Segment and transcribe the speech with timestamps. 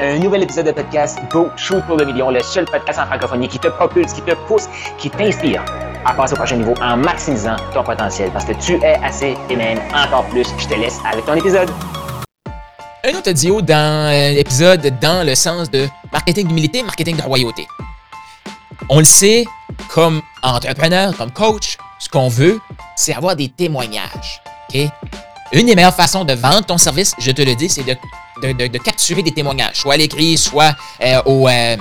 [0.00, 3.46] Un nouvel épisode de podcast Go Shoot pour le million, le seul podcast en francophonie
[3.46, 4.64] qui te propulse, qui te pousse,
[4.98, 5.64] qui t'inspire
[6.04, 9.56] à passer au prochain niveau en maximisant ton potentiel parce que tu es assez et
[9.94, 10.48] encore plus.
[10.58, 11.70] Je te laisse avec ton épisode.
[13.04, 17.64] Un autre audio dans euh, épisode dans le sens de marketing d'humilité, marketing de royauté.
[18.88, 19.44] On le sait,
[19.86, 22.58] comme entrepreneur, comme coach, ce qu'on veut,
[22.96, 24.42] c'est avoir des témoignages.
[25.52, 27.96] Une des meilleures façons de vendre ton service, je te le dis, c'est de,
[28.42, 31.76] de, capturer des témoignages, soit à l'écrit, soit euh, au, euh,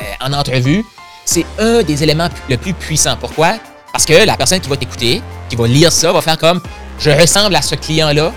[0.00, 0.84] euh, en entrevue.
[1.24, 3.16] C'est un des éléments le plus puissants.
[3.18, 3.54] Pourquoi?
[3.92, 6.60] Parce que la personne qui va t'écouter, qui va lire ça, va faire comme
[6.98, 8.32] je ressemble à ce client-là.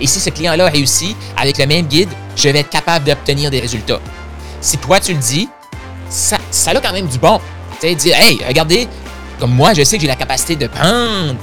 [0.00, 3.60] Et si ce client-là réussit avec le même guide, je vais être capable d'obtenir des
[3.60, 4.00] résultats.
[4.60, 5.48] Si toi tu le dis,
[6.08, 7.40] ça, a quand même du bon.
[7.80, 8.88] Tu sais, dire, hey, regardez,
[9.38, 11.36] comme moi, je sais que j'ai la capacité de prendre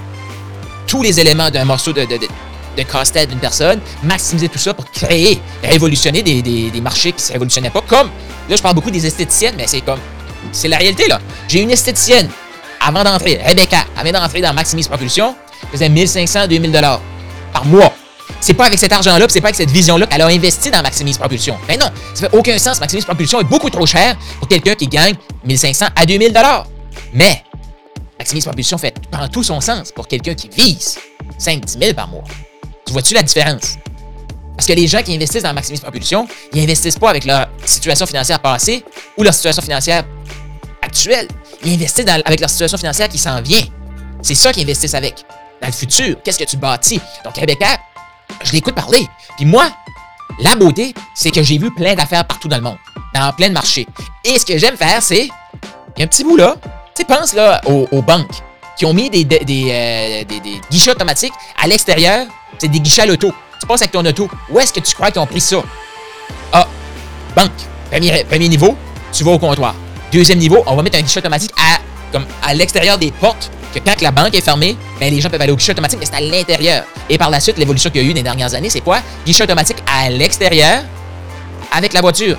[0.88, 2.06] tous les éléments d'un morceau de
[2.78, 7.22] de casse-tête d'une personne, maximiser tout ça pour créer, révolutionner des, des, des marchés qui
[7.22, 7.82] ne se révolutionnaient pas.
[7.82, 8.10] Comme,
[8.50, 10.00] là, je parle beaucoup des esthéticiennes, mais c'est comme,
[10.52, 11.20] c'est la réalité, là.
[11.48, 12.30] J'ai une esthéticienne,
[12.80, 15.36] avant d'entrer, Rebecca, avant d'entrer dans Maximise Propulsion,
[15.72, 17.02] faisait 1500, 2000 dollars
[17.54, 17.94] par mois.
[18.40, 21.18] C'est pas avec cet argent-là, c'est pas avec cette vision-là qu'elle a investi dans Maximise
[21.18, 21.58] Propulsion.
[21.68, 22.80] Ben non, ça fait aucun sens.
[22.80, 26.66] Maximise Propulsion est beaucoup trop cher pour quelqu'un qui gagne 1500 à 2000 dollars.
[27.14, 27.44] Mais
[28.18, 30.98] Maximise Propulsion fait prend tout son sens pour quelqu'un qui vise
[31.40, 32.24] 5-10 000 par mois.
[32.92, 33.78] Tu vois-tu la différence?
[34.54, 38.06] Parce que les gens qui investissent dans Maximise Propulsion, ils investissent pas avec leur situation
[38.06, 38.84] financière passée
[39.16, 40.04] ou leur situation financière
[40.82, 41.30] actuelle.
[41.64, 43.64] Ils investissent avec leur situation financière qui s'en vient.
[44.22, 45.24] C'est ça qu'ils investissent avec.
[45.62, 47.00] Dans le futur, qu'est-ce que tu bâtis?
[47.24, 47.78] Donc, Rebecca,
[48.44, 49.08] je l'écoute parler.
[49.38, 49.72] Puis moi,
[50.42, 52.78] la beauté, c'est que j'ai vu plein d'affaires partout dans le monde,
[53.16, 53.88] dans plein de marchés.
[54.26, 55.30] Et ce que j'aime faire, c'est.
[55.96, 56.58] Il y a un petit bout là.
[56.94, 58.44] Tu sais, pense là aux, banques
[58.82, 62.26] qui ont mis des, des, des, euh, des, des guichets automatiques à l'extérieur
[62.58, 63.32] c'est des guichets à l'auto.
[63.60, 64.28] Tu passes avec ton auto.
[64.50, 65.58] Où est-ce que tu crois qu'ils ont pris ça?
[66.52, 66.68] Ah,
[67.36, 67.52] banque.
[67.92, 68.76] Premier, niveau,
[69.14, 69.76] tu vas au comptoir.
[70.12, 74.02] Deuxième niveau, on va mettre un guichet automatique à, à l'extérieur des portes, que quand
[74.02, 76.22] la banque est fermée, ben, les gens peuvent aller au guichet automatique, mais c'est à
[76.22, 76.84] l'intérieur.
[77.08, 79.00] Et par la suite, l'évolution qu'il y a eu les dernières années, c'est quoi?
[79.28, 80.84] Guichet automatique à l'extérieur
[81.72, 82.38] avec la voiture.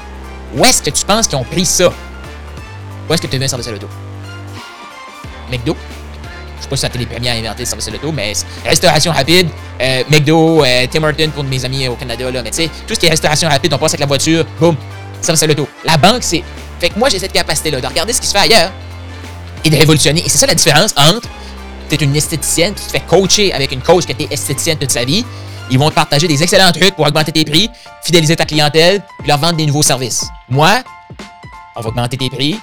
[0.56, 1.92] Où est-ce que tu penses qu'ils ont pris ça?
[3.08, 3.88] Où est-ce que tu veux un service à l'auto?
[5.48, 5.76] McDo?
[6.62, 8.32] Je sais pas si c'était les premiers à inventer le service à l'auto, mais
[8.64, 9.48] restauration rapide,
[9.80, 12.94] euh, McDo, euh, Tim Hortons pour mes amis au Canada, là, mais tu sais, tout
[12.94, 14.76] ce qui est restauration rapide, on passe avec la voiture, boum,
[15.20, 15.68] service à l'auto.
[15.84, 16.44] La banque, c'est.
[16.78, 18.70] Fait que moi, j'ai cette capacité-là de regarder ce qui se fait ailleurs
[19.64, 20.24] et de révolutionner.
[20.24, 21.28] Et c'est ça la différence entre.
[21.88, 24.92] Tu es une esthéticienne, tu te fais coacher avec une coach qui était esthéticienne toute
[24.92, 25.24] sa vie.
[25.68, 27.68] Ils vont te partager des excellents trucs pour augmenter tes prix,
[28.04, 30.24] fidéliser ta clientèle, puis leur vendre des nouveaux services.
[30.48, 30.82] Moi,
[31.74, 32.58] on va augmenter tes prix,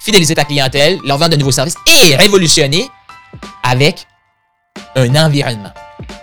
[0.00, 2.88] fidéliser ta clientèle, leur vendre de nouveaux services et révolutionner
[3.72, 4.06] avec
[4.96, 5.72] un environnement.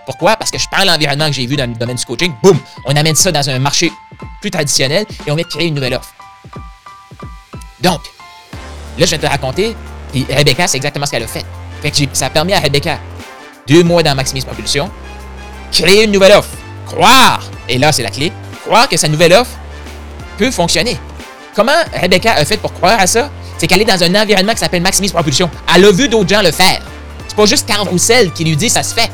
[0.05, 0.35] Pourquoi?
[0.35, 2.95] Parce que je prends l'environnement que j'ai vu dans le domaine du coaching, boum, on
[2.95, 3.91] amène ça dans un marché
[4.39, 6.13] plus traditionnel et on va créer une nouvelle offre.
[7.81, 8.01] Donc,
[8.97, 9.75] là, je vais te raconter,
[10.13, 11.45] et Rebecca, c'est exactement ce qu'elle a fait.
[11.81, 12.99] Fait que ça a permis à Rebecca,
[13.67, 14.91] deux mois dans Maximise Propulsion,
[15.71, 16.49] créer une nouvelle offre.
[16.85, 18.31] Croire, et là, c'est la clé,
[18.65, 19.51] croire que sa nouvelle offre
[20.37, 20.99] peut fonctionner.
[21.55, 23.31] Comment Rebecca a fait pour croire à ça?
[23.57, 25.49] C'est qu'elle est dans un environnement qui s'appelle Maximise Propulsion.
[25.73, 26.81] Elle a vu d'autres gens le faire.
[27.39, 29.09] Pas juste Carl Roussel qui lui dit ça se fait.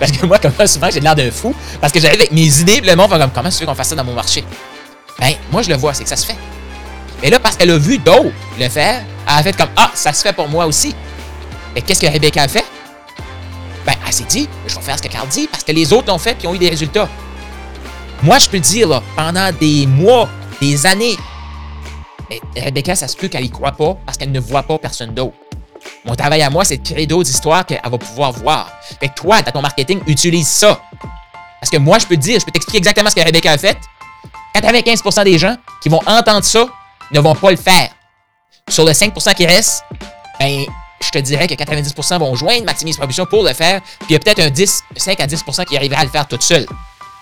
[0.00, 1.54] Parce que moi, comme ça, souvent, j'ai l'air d'un fou.
[1.80, 3.90] Parce que j'arrive avec mes idées, le monde va comme comment tu veux qu'on fasse
[3.90, 4.44] ça dans mon marché?
[5.20, 6.36] Ben, moi, je le vois, c'est que ça se fait.
[7.22, 10.12] Mais là, parce qu'elle a vu d'autres le faire, elle a fait comme Ah, ça
[10.12, 10.96] se fait pour moi aussi.
[11.76, 12.64] Mais qu'est-ce que Rebecca a fait?
[13.86, 16.08] Ben, elle s'est dit, je vais faire ce que Carl dit, parce que les autres
[16.08, 17.08] l'ont fait puis ont eu des résultats.
[18.24, 20.28] Moi, je peux dire, là, pendant des mois,
[20.60, 21.16] des années,
[22.28, 25.14] mais Rebecca, ça se peut qu'elle y croit pas parce qu'elle ne voit pas personne
[25.14, 25.36] d'autre.
[26.08, 28.72] Mon travail à moi, c'est de créer d'autres histoires qu'elle va pouvoir voir.
[28.98, 30.80] Fait que toi, dans ton marketing, utilise ça.
[31.60, 33.58] Parce que moi, je peux te dire, je peux t'expliquer exactement ce que Rebecca a
[33.58, 33.76] fait.
[34.54, 36.66] 95% des gens qui vont entendre ça
[37.12, 37.90] ne vont pas le faire.
[38.70, 39.84] Sur le 5% qui reste,
[40.40, 40.64] ben,
[41.02, 44.16] je te dirais que 90% vont joindre Maximise Propulsion pour le faire, puis il y
[44.16, 46.66] a peut-être un 10, 5 à 10% qui arrivera à le faire tout seul.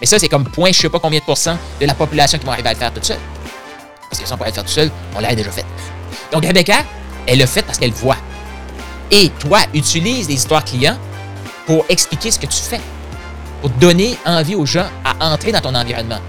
[0.01, 2.47] Mais ça, c'est comme point, je sais pas combien de pourcents de la population qui
[2.47, 3.19] vont arriver à le faire tout seul.
[4.09, 5.65] Parce que si on pourrait le faire tout seul, on l'aurait déjà fait.
[6.33, 6.85] Donc, Rebecca,
[7.27, 8.17] elle le fait parce qu'elle voit.
[9.11, 10.99] Et toi, utilise les histoires clients
[11.67, 12.81] pour expliquer ce que tu fais,
[13.61, 16.21] pour donner envie aux gens à entrer dans ton environnement.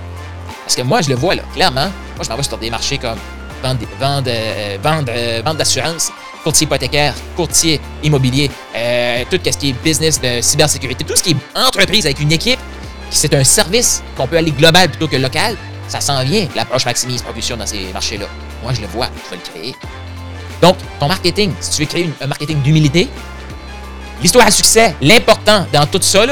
[0.64, 1.90] Parce que moi, je le vois, là, clairement.
[2.16, 3.18] Moi, je m'en vais sur des marchés comme
[3.64, 6.12] vente, vente, euh, vente, euh, vente d'assurance,
[6.44, 11.32] courtier hypothécaire, courtier immobilier, euh, tout ce qui est business de cybersécurité, tout ce qui
[11.32, 12.60] est entreprise avec une équipe,
[13.10, 15.56] c'est un service qu'on peut aller global plutôt que local.
[15.88, 18.26] Ça s'en vient, l'approche maximise propulsion dans ces marchés-là.
[18.62, 19.76] Moi, je le vois, je vais le créer.
[20.62, 23.08] Donc, ton marketing, si tu veux créer un marketing d'humilité,
[24.22, 26.26] l'histoire à succès, l'important dans tout ça,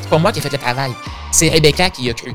[0.00, 0.92] c'est pas moi qui ai fait le travail.
[1.32, 2.34] C'est Rebecca qui a cru.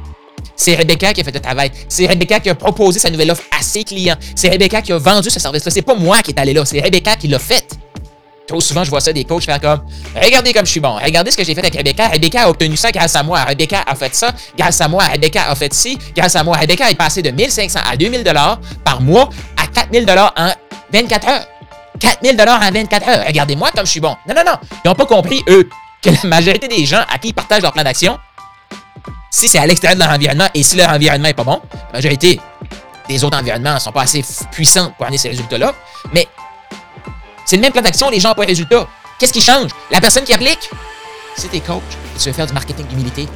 [0.56, 1.72] C'est Rebecca qui a fait le travail.
[1.90, 4.16] C'est Rebecca qui a proposé sa nouvelle offre à ses clients.
[4.36, 5.72] C'est Rebecca qui a vendu ce service-là.
[5.72, 7.68] C'est pas moi qui est allé là, c'est Rebecca qui l'a fait.
[8.48, 9.82] Trop souvent, je vois ça des coachs faire comme
[10.16, 10.96] Regardez comme je suis bon.
[11.04, 12.10] Regardez ce que j'ai fait avec Rebecca.
[12.10, 13.44] Rebecca a obtenu ça grâce à moi.
[13.44, 15.04] Rebecca a fait ça grâce à moi.
[15.04, 16.56] Rebecca a fait ci grâce à moi.
[16.56, 20.52] Rebecca est passé de 1500 à 2000 dollars par mois à 4000 dollars en
[20.92, 21.46] 24 heures.
[22.00, 23.26] 4000 dollars en 24 heures.
[23.26, 24.16] Regardez-moi comme je suis bon.
[24.28, 24.58] Non, non, non.
[24.84, 25.70] Ils n'ont pas compris, eux,
[26.02, 28.20] que la majorité des gens à qui ils partagent leur plan d'action,
[29.32, 32.00] si c'est à l'extérieur de leur environnement et si leur environnement n'est pas bon, la
[32.00, 32.40] majorité
[33.08, 35.74] des autres environnements ne sont pas assez puissants pour amener ces résultats-là.
[36.14, 36.28] Mais
[37.46, 38.88] c'est le même plan d'action, les gens n'ont pas de résultats.
[39.20, 39.72] Qu'est-ce qui change?
[39.92, 40.70] La personne qui applique,
[41.36, 41.82] c'est tes coachs
[42.16, 43.28] et tu veux faire du marketing d'humilité.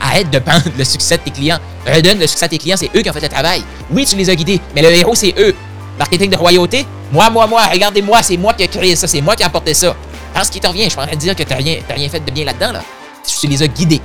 [0.00, 1.58] Arrête de prendre le succès de tes clients.
[1.86, 3.62] Redonne le succès à tes clients, c'est eux qui ont fait le travail.
[3.90, 5.54] Oui, tu les as guidés, mais le héros, c'est eux.
[5.98, 9.36] Marketing de royauté, moi, moi, moi, regardez-moi, c'est moi qui ai créé ça, c'est moi
[9.36, 9.94] qui ai apporté ça.
[10.34, 12.08] Pense qu'il te revient, je suis en train de dire que tu n'as rien, rien
[12.08, 12.72] fait de bien là-dedans.
[12.72, 12.82] Là.
[13.24, 14.00] Tu les as guidés.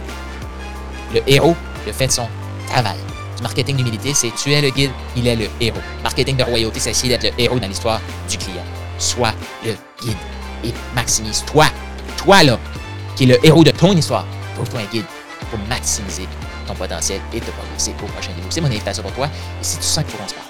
[1.13, 1.55] Le héros,
[1.87, 2.27] a fait son
[2.67, 2.97] travail.
[3.37, 5.79] Du marketing d'humilité, c'est tu es le guide, il est le héros.
[6.03, 7.99] Marketing de royauté, c'est essayer d'être le héros dans l'histoire
[8.29, 8.63] du client.
[8.99, 9.33] Sois
[9.65, 10.17] le guide
[10.63, 11.65] et maximise toi,
[12.17, 12.59] toi là,
[13.15, 14.25] qui est le héros de ton histoire.
[14.55, 15.05] Trouve-toi un guide
[15.49, 16.27] pour maximiser
[16.67, 18.47] ton potentiel et te propulser au prochain niveau.
[18.49, 19.27] C'est mon invitation pour toi.
[19.27, 20.48] Et si tu sens qu'il faut qu'on se parle,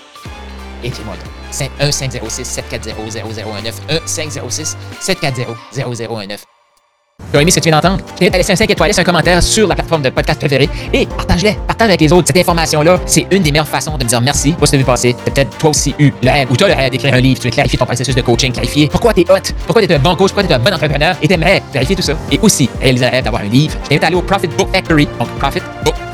[0.83, 1.69] écris-moi donc.
[1.79, 6.45] 1 506 740 0019 1 506 740 0019
[7.31, 8.03] tu as aimé ce que tu viens d'entendre?
[8.13, 10.67] Je t'invite à laisser un 5 étoiles, un commentaire sur la plateforme de podcast préférée
[10.91, 12.27] et partage-les, partage avec les autres.
[12.27, 14.81] Cette information-là, c'est une des meilleures façons de me dire merci pour ce que tu
[14.81, 15.15] as vu passer?
[15.25, 17.47] peut-être toi aussi eu le rêve ou tu as le rêve d'écrire un livre, tu
[17.47, 19.99] veux clarifier ton processus de coaching, clarifier pourquoi tu es hot, pourquoi tu es un
[19.99, 22.13] bon coach, pourquoi tu es un bon entrepreneur et t'aimerais clarifier tout ça.
[22.31, 23.77] Et aussi réaliser le rêve d'avoir un livre.
[23.83, 25.95] Je t'invite à aller au Profit Book Factory, donc